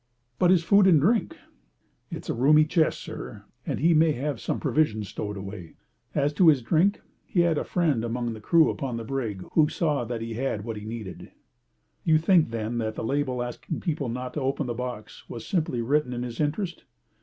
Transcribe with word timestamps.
"But 0.39 0.49
his 0.49 0.63
food 0.63 0.87
and 0.87 0.99
drink?" 0.99 1.37
"It's 2.09 2.27
a 2.27 2.33
roomy 2.33 2.65
chest, 2.65 3.01
sir, 3.01 3.43
and 3.67 3.79
he 3.79 3.93
may 3.93 4.13
have 4.13 4.39
some 4.41 4.59
provisions 4.59 5.09
stowed 5.09 5.37
away. 5.37 5.75
As 6.15 6.33
to 6.33 6.47
his 6.47 6.63
drink, 6.63 7.01
he 7.23 7.41
had 7.41 7.59
a 7.59 7.63
friend 7.63 8.03
among 8.03 8.33
the 8.33 8.41
crew 8.41 8.71
upon 8.71 8.97
the 8.97 9.03
brig 9.03 9.43
who 9.53 9.69
saw 9.69 10.03
that 10.05 10.21
he 10.21 10.33
had 10.33 10.63
what 10.65 10.77
he 10.77 10.85
needed." 10.85 11.29
"You 12.03 12.17
think, 12.17 12.49
then, 12.49 12.79
that 12.79 12.95
the 12.95 13.03
label 13.03 13.43
asking 13.43 13.81
people 13.81 14.09
not 14.09 14.33
to 14.33 14.41
open 14.41 14.65
the 14.65 14.73
box 14.73 15.29
was 15.29 15.45
simply 15.45 15.83
written 15.83 16.13
in 16.13 16.23
his 16.23 16.39
interest?" 16.39 16.83